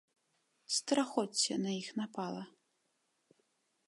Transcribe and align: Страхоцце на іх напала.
Страхоцце 0.75 1.53
на 1.65 1.71
іх 1.81 1.87
напала. 2.01 2.43